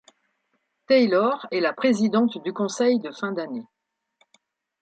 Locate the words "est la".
1.51-1.73